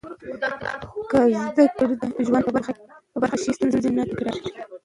[1.09, 2.45] که زده کړه د ژوند
[3.21, 4.53] برخه شي، ستونزې نه تکرارېږي.